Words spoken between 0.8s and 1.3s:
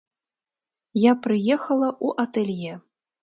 Я